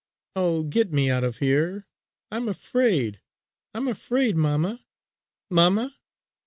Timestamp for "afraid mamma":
3.87-4.83